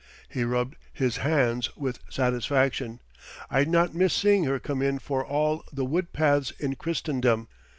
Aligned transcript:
He 0.27 0.43
rubbed 0.43 0.77
his 0.91 1.17
hands 1.17 1.69
with 1.77 1.99
satisfaction 2.09 3.01
"I'd 3.51 3.67
not 3.67 3.93
miss 3.93 4.15
seeing 4.15 4.45
her 4.45 4.57
come 4.59 4.81
in 4.81 4.97
for 4.97 5.23
all 5.23 5.63
the 5.71 5.85
wood 5.85 6.11
paths 6.11 6.49
in 6.57 6.73
Christendom." 6.75 7.47